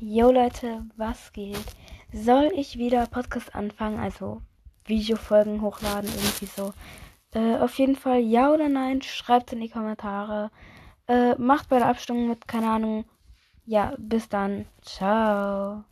Jo 0.00 0.30
Leute, 0.30 0.84
was 0.96 1.32
geht? 1.32 1.58
Soll 2.12 2.52
ich 2.54 2.78
wieder 2.78 3.06
Podcast 3.06 3.52
anfangen, 3.56 3.98
also 3.98 4.40
Videofolgen 4.84 5.60
hochladen, 5.60 6.08
irgendwie 6.08 6.46
so? 6.46 6.72
Äh, 7.34 7.56
auf 7.58 7.76
jeden 7.80 7.96
Fall 7.96 8.20
ja 8.20 8.52
oder 8.52 8.68
nein, 8.68 9.02
schreibt 9.02 9.52
in 9.52 9.60
die 9.60 9.68
Kommentare. 9.68 10.52
Äh, 11.08 11.34
macht 11.34 11.68
bei 11.68 11.78
der 11.78 11.88
Abstimmung 11.88 12.28
mit, 12.28 12.46
keine 12.46 12.70
Ahnung. 12.70 13.06
Ja, 13.66 13.94
bis 13.98 14.28
dann. 14.28 14.66
Ciao. 14.82 15.82